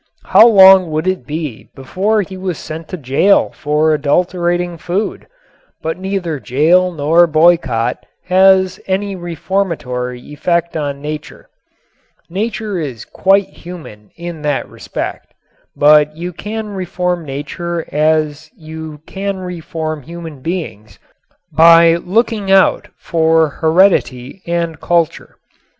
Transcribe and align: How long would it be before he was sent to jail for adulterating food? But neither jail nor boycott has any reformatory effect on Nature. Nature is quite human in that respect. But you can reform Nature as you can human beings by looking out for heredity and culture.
How 0.25 0.47
long 0.47 0.89
would 0.89 1.05
it 1.05 1.27
be 1.27 1.69
before 1.75 2.23
he 2.23 2.35
was 2.35 2.57
sent 2.57 2.87
to 2.87 2.97
jail 2.97 3.51
for 3.53 3.93
adulterating 3.93 4.79
food? 4.79 5.27
But 5.83 5.99
neither 5.99 6.39
jail 6.39 6.91
nor 6.91 7.27
boycott 7.27 8.07
has 8.23 8.79
any 8.87 9.15
reformatory 9.15 10.19
effect 10.33 10.75
on 10.75 11.03
Nature. 11.03 11.49
Nature 12.31 12.79
is 12.79 13.05
quite 13.05 13.49
human 13.49 14.09
in 14.15 14.41
that 14.41 14.67
respect. 14.67 15.35
But 15.75 16.17
you 16.17 16.33
can 16.33 16.69
reform 16.69 17.23
Nature 17.23 17.85
as 17.93 18.49
you 18.57 19.01
can 19.05 19.47
human 20.01 20.41
beings 20.41 20.97
by 21.51 21.97
looking 21.97 22.49
out 22.49 22.87
for 22.97 23.49
heredity 23.49 24.41
and 24.47 24.79
culture. 24.81 25.37